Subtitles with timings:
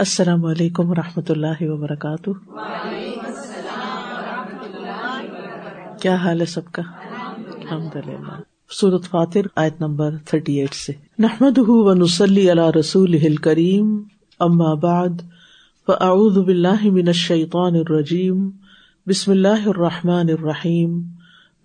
[0.00, 2.30] السلام علیکم و رحمۃ اللہ وبرکاتہ۔
[6.02, 6.82] کیا حال ہے سب کا؟
[7.56, 8.40] الحمد للہ
[8.70, 14.02] سورت فاتر، آیت نمبر تھرٹی ایٹ سے۔ نحمد و نسلی اللہ رسول ہل کریم
[14.40, 15.22] اما بعد،
[15.86, 18.50] فاعوذ باللہ من الشیطان الرجیم۔
[19.06, 21.02] بسم اللہ الرحمٰن الرحیم۔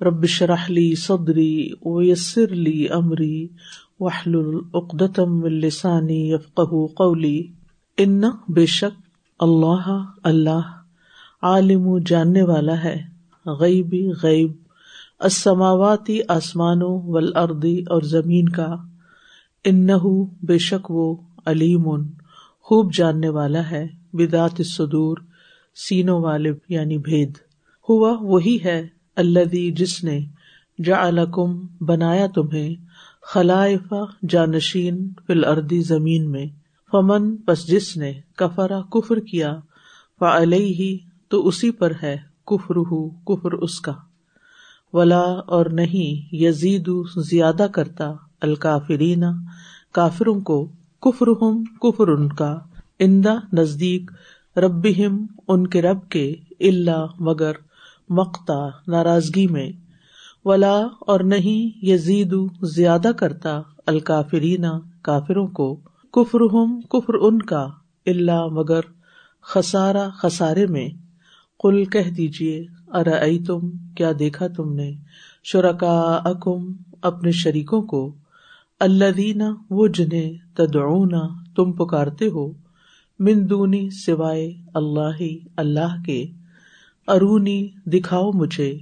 [0.02, 3.48] ربش رحلی صدری ویسر لی امری۔
[4.00, 7.48] وحل العقدم السانی یفقہ قولی۔
[7.98, 9.02] ان بے شک
[9.40, 10.82] اللہ اللہ
[11.42, 13.04] عالم جاننے والا ہے
[13.46, 14.52] غیبی غیب
[15.20, 18.76] اسماواتی آسمانوں ولادی اور زمین کا۔
[19.64, 19.88] ان
[20.42, 21.84] بے شک وہ علیم،
[22.62, 25.18] خوب جاننے والا ہے۔ بدات صدور
[25.76, 27.34] سینوں والے یعنی بھید۔
[27.90, 30.26] ہوا وہی ہے اللہ جس نے
[30.84, 31.10] جا
[31.82, 32.76] بنایا تمہیں
[33.22, 36.65] خلائفہ جانشین فل اردی زمین میں۔
[36.96, 39.60] فمن بس جس نے کفرا کفر کیا
[40.54, 43.92] ہی تو اسی پر ہے کفر ہُ کفر اس کا۔
[44.94, 49.24] ولا، اور نہیں، یزید زیادہ کرتا الکافرین،
[49.92, 50.68] کافروں کو
[51.02, 52.60] کفر ہم کفر ان کا۔
[53.00, 54.12] اندا نزدیک
[54.58, 54.88] رب
[55.48, 57.52] ان کے رب کے اللہ مگر
[58.10, 59.72] مقتا ناراضگی میں۔
[60.46, 64.66] ولا، اور نہیں، یزید زیادہ کرتا الکافرین،
[65.02, 65.80] کافروں کو۔
[66.16, 67.68] کفر ہم کفر ان کا
[68.06, 68.80] اللہ مگر
[69.42, 70.90] خسارا خسارے میں۔
[71.60, 74.94] کل کہہ دیجیے ارا تم کیا دیکھا تم نے؟
[75.44, 78.16] شرکا اکم اپنے شریکوں کو۔
[78.80, 81.22] اللہ دینا وہ جنہیں تدعونا
[81.56, 82.52] تم پکارتے ہو۔
[83.20, 85.22] مندونی سوائے اللہ
[85.58, 86.26] اللہ کے۔
[87.08, 88.80] ارونی، دکھاؤ مجھے۔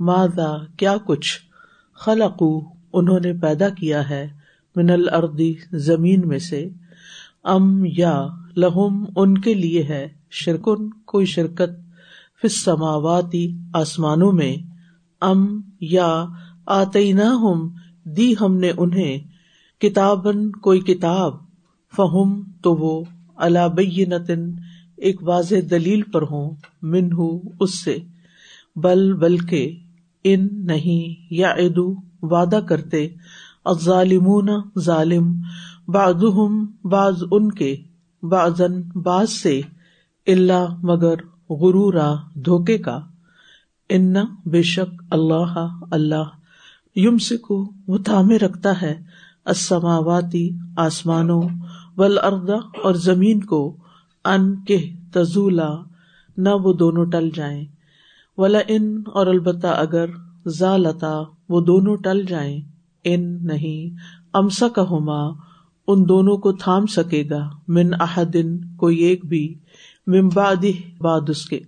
[0.00, 1.38] ماضا کیا کچھ؟
[1.94, 2.60] خلقو،
[2.92, 4.43] انہوں نے پیدا کیا ہے۔
[4.76, 6.68] من الردی زمین میں سے۔
[7.44, 11.70] ام یا، لہم، ان کے لیے ہے شرکن، کوئی شرکت۔
[12.42, 14.56] فسماواتی آسمانوں میں۔
[15.20, 16.24] ام یا
[16.66, 17.68] آتی نہ ہم
[18.04, 19.18] دی ہم نے انہیں۔
[19.80, 21.34] کتابن کوئی کتاب۔
[21.96, 23.04] فہم، تو وہ۔
[23.36, 23.80] اللہ
[24.96, 26.50] ایک واضح دلیل پر ہوں
[26.82, 27.98] من ہوں اس سے۔
[28.76, 29.76] بل، بلکہ،
[30.24, 33.08] ان نہیں یا ادو وعدہ کرتے۔
[33.72, 34.48] ظالمون
[34.78, 35.32] ظالم
[35.88, 37.76] بعضهم بعض ان کے
[38.22, 39.60] بعضن بعض سے
[40.26, 41.14] اللہ مگر
[41.50, 43.00] غرورا دھوکے کا۔
[43.88, 44.14] ان
[44.46, 46.28] بے شک اللہ اللہ
[46.96, 49.02] یم سکھو وہ تھامے رکھتا ہے
[49.46, 51.42] اسماواتی آسمانوں
[51.96, 53.76] ول اردا اور زمین کو،
[54.24, 55.74] ان کے تزولا
[56.36, 57.64] نہ وہ دونوں ٹل جائیں۔
[58.38, 60.06] ولا ان اور البتہ اگر
[60.48, 62.73] ذالتا وہ دونوں ٹل جائیں۔
[63.04, 63.96] ان نہیں
[64.32, 65.44] امسا کا ہوما
[65.86, 69.54] ان دونوں کو تھام سکے گا، من احدن، کوئی ایک بھی
[70.06, 70.64] ممباد
[70.98, 71.60] باد اس کے۔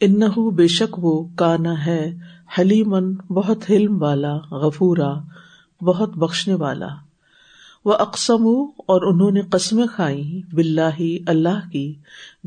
[0.00, 0.20] ان
[0.54, 2.16] بے شک وہ کانا ہے
[2.58, 5.14] حلیمن بہت حلم والا، غفورا،
[5.80, 6.88] بہت بخشنے والا۔
[7.84, 8.46] وہ اقسم
[8.78, 11.94] اور انہوں نے قسمیں کھائی بلّہ اللہ کی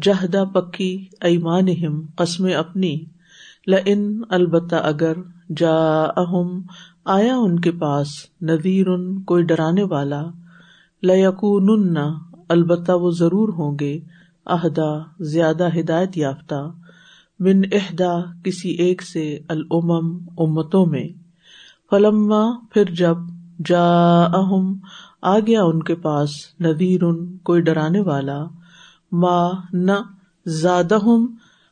[0.02, 1.68] جہدا پکی ایمان
[2.16, 3.04] قسمیں اپنی۔
[3.68, 5.14] ل ان البتہ اگر
[5.58, 6.62] جا اہم
[7.06, 8.08] آیا ان کے پاس
[8.42, 10.22] ندیر ان کوئی ڈرانے والا۔
[11.04, 11.98] لکون
[12.50, 14.00] البتہ وہ ضرور ہوں گے،
[14.46, 16.72] عہدہ، زیادہ ہدایت یافتہ۔
[17.40, 19.92] من اہدا کسی ایک سے العم
[20.38, 21.10] امتوں میں۔
[21.90, 23.18] فلما، پھر جب
[23.66, 24.78] جا اہم
[25.22, 26.30] آ گیا ان کے پاس
[26.60, 28.44] ندیر ان کوئی ڈرانے والا۔
[29.12, 29.92] ماں نہ
[30.46, 30.98] زیادہ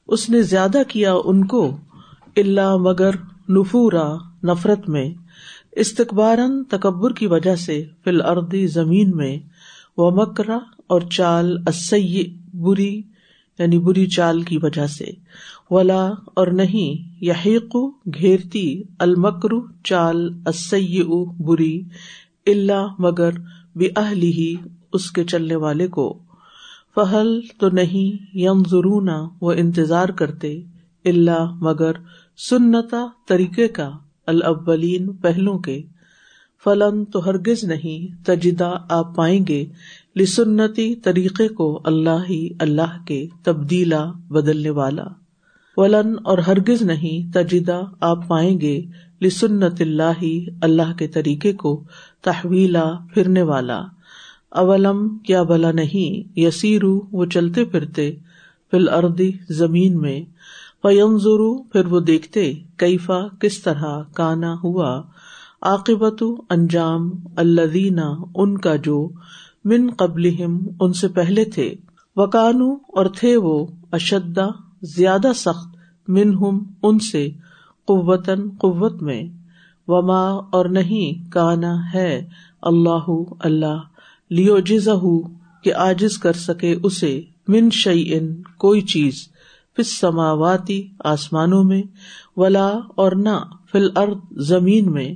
[0.08, 1.78] اس نے زیادہ کیا ان کو
[2.38, 3.12] اللہ مگر
[3.50, 5.10] نفورا، نفرت میں
[5.72, 6.38] استقبار
[6.70, 9.38] تکبر کی وجہ سے فی الردی زمین میں
[9.98, 13.02] وہ مکرا اور چال اسی بری
[13.60, 15.06] یعنی بری چال کی وجہ سے،
[15.72, 17.76] ولا اور نہیں، یحیق،
[18.14, 21.04] گھیرتی المکرو چال اسی
[21.40, 21.82] بری
[22.48, 23.32] اللہ مگر
[23.76, 24.56] بے اہلی ہی
[24.94, 26.20] اس کے چلنے والے کو۔
[26.96, 29.10] فہل تو نہیں یم ضرور
[29.42, 30.62] وہ انتظار کرتے
[31.06, 31.92] اللہ مگر
[32.40, 33.92] سنتا طریقے کا
[34.28, 35.82] الاولین پہلو کے۔
[36.64, 39.66] فلن تو ہرگز نہیں تجدہ آپ پائیں گے۔
[40.16, 45.04] لسنتی طریقے کو اللہ ہی اللہ کے تبدیلا بدلنے والا۔
[45.78, 48.82] ولن اور ہرگز نہیں تجدہ آپ پائیں گے۔
[49.22, 51.84] لسنت اللہ ہی اللہ کے طریقے کو
[52.22, 53.82] تحویلا پھرنے والا۔
[54.50, 58.16] اولم کیا بلا نہیں، یسیرو وہ چلتے پھرتے۔
[58.72, 60.22] فل اردی زمین میں۔
[60.82, 65.02] فیمزرو پھر وہ دیکھتے کیفا، کس طرح کانا ہوا۔
[65.62, 69.10] عاقبت، انجام اللہ ان کا جو
[69.66, 70.30] من قبل
[70.80, 71.76] ان سے پہلے تھے۔
[72.16, 74.48] وکانو، اور تھے وہ اشدا
[74.82, 75.76] زیادہ سخت،
[76.08, 77.30] منہم ان سے
[77.86, 79.24] قوتن قوت میں۔
[79.88, 82.26] وما، اور نہیں، کانا ہے۔
[82.62, 83.10] اللہ
[83.40, 83.82] اللہ
[84.30, 84.90] لیو جز
[85.64, 88.20] کہ آجز کر سکے اسے۔ من شعی
[88.58, 89.28] کوئی چیز۔
[89.78, 91.82] فس سماواتی آسمانوں میں،
[92.38, 93.38] ولا اور نہ
[93.72, 95.14] فل ارد زمین میں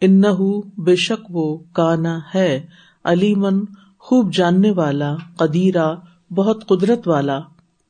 [0.00, 0.22] ان
[0.76, 2.60] بے شک وہ کانا ہے
[3.04, 3.64] علیمن
[3.98, 5.94] خوب جاننے والا، قدیرہ،
[6.30, 7.38] بہت قدرت والا۔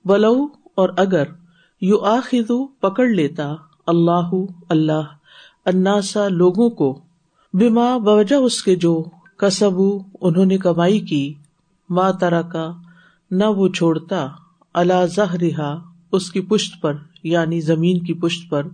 [0.04, 0.34] ولو
[0.74, 1.24] اور اگر
[1.82, 2.50] یو آخذ
[2.80, 3.52] پکڑ لیتا
[3.86, 4.34] اللہ
[4.68, 5.12] اللہ
[5.66, 6.92] اناسا لوگوں کو
[7.54, 9.02] بیما بوجہ اس کے جو
[9.36, 9.80] کسب
[10.20, 11.34] انہوں نے کمائی کی
[11.90, 12.70] ماں ترا کا
[13.30, 14.26] نہ وہ چھوڑتا
[14.74, 15.36] اللہ زہ
[16.14, 18.66] اس کی پشت پر یعنی زمین کی پشت پر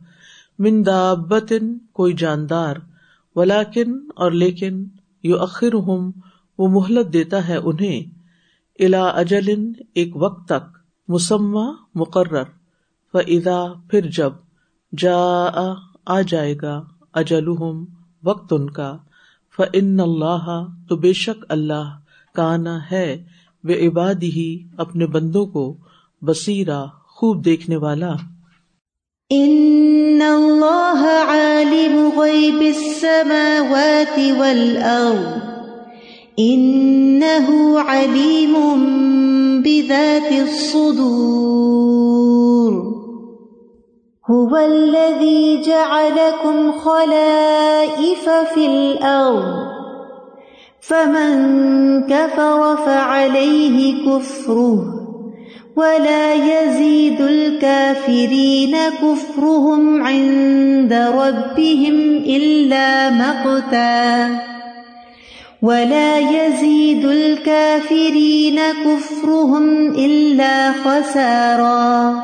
[0.59, 2.77] مندابن کوئی جاندار
[3.37, 4.85] ولاکن اور لیکن
[5.23, 6.11] یو اخر ہوں
[6.59, 8.03] وہ مہلت دیتا ہے انہیں
[8.79, 9.49] الا اجل
[9.93, 10.79] ایک وقت تک،
[11.09, 12.49] مسمہ، مقرر
[13.15, 13.61] و ادا
[13.91, 14.33] پھر جب
[14.99, 15.17] جا
[16.07, 16.83] آ جائے گا
[17.13, 17.49] اجل
[18.23, 18.97] وقت ان کا
[19.59, 21.99] ف ان اللہ، تو بے شک اللہ
[22.35, 23.25] کانا ہے
[23.65, 25.77] وہ عباد ہی اپنے بندوں کو
[26.23, 26.85] بصیرا
[27.21, 28.11] خوب دیکھنے والا۔
[29.31, 35.43] ان اللہ عالم غیب السماوات والارض۔
[36.39, 37.53] انه
[37.89, 38.55] علیم
[39.61, 41.31] بذات الصدور۔
[44.31, 49.71] هو الذي جعلكم خلائف في الأرض
[50.89, 51.53] فمن
[52.09, 55.00] كفر فعليه كفره
[55.77, 64.29] ولا يزيد الكافرين كفرهم عند ربهم إلا مقتا.
[65.63, 72.21] ولا يزيد الكافرين كفرهم إلا خسارا.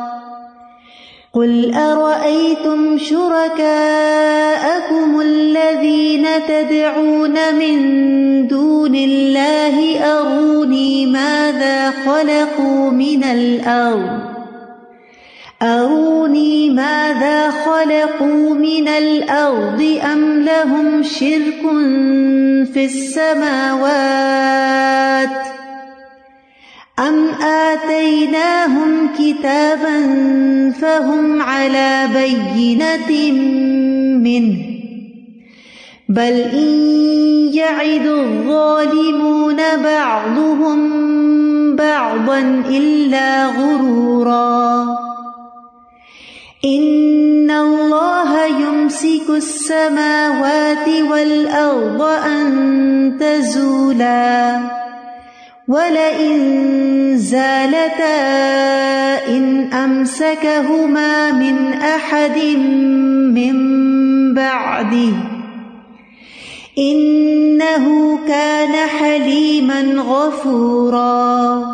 [1.35, 4.96] قل أرأيتم شركاءكم
[6.39, 7.77] تدعون من
[8.49, 14.21] دون الله أروني ماذا خلقوا من الأرض؟
[15.63, 21.63] أروني ماذا خلقوا من الأرض أم لهم شرك
[22.73, 24.37] في السماوات؟
[26.99, 30.01] ام آتيناهم كتابا
[30.81, 33.33] فهم على بينة
[34.19, 34.76] منه؟
[36.09, 36.69] بل إن
[37.55, 40.79] يعد الظالمون بعضهم
[41.77, 44.87] بعضا إلا غرورا.
[46.65, 52.47] إن الله يمسك السماوات والأرض أن
[53.21, 54.57] تزولا.
[55.69, 56.39] وَلَئِن
[57.19, 58.19] زَالَتَا
[59.29, 62.39] إِنْ أَمْسَكَهُمَا مِنْ أَحَدٍ
[63.35, 63.57] مِّن
[64.35, 65.36] بَعْدِهِ.
[66.79, 71.65] إِنَّهُ كَانَ حَلِيمًا غَفُورًا.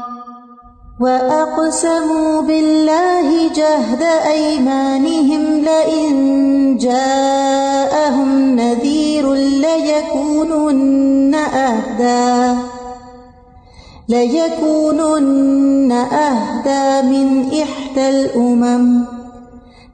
[1.01, 4.03] وَأَقْسَمُوا بِاللَّهِ جَهْدَ
[4.33, 12.57] أَيْمَانِهِمْ لَئِن جَاءَهُمْ نَذِيرٌ لَّيَكُونُنَّ أَهْدَىٰ.
[14.09, 19.22] ليكونن أهدى من إحدى الأمم.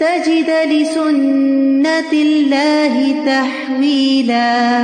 [0.00, 4.82] تجد لسنة الله تحويلا.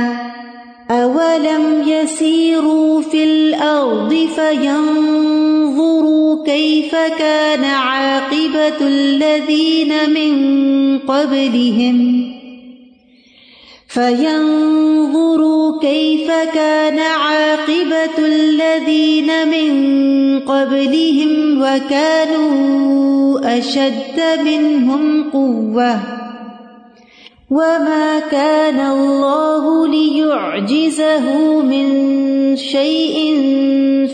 [0.91, 5.22] أولم يسيروا في الأرض فينظروا
[6.45, 10.33] كيف كان عاقبة الذين من
[10.99, 12.33] قبلهم؟
[13.87, 19.73] فينظروا كيف كان عاقبة الذين من
[20.39, 26.12] قبلهم وكانوا أشد منهم قوةً.
[27.53, 31.25] وما كان الله ليعجزه
[31.61, 31.87] من
[32.55, 33.17] شيء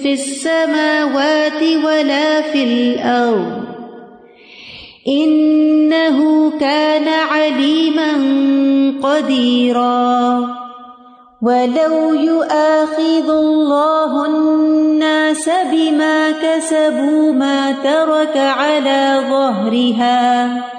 [0.03, 3.63] في السماوات ولا في الأرض
[5.07, 8.11] إنه كان عليما
[9.03, 10.39] قديرا
[11.41, 20.78] ولو يؤاخذ الله الناس بما كسبوا ما ترك على ظهرها